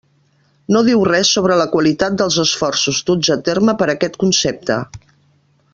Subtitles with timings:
[0.75, 4.81] No diu res sobre la qualitat dels esforços duts a terme per aquest concepte.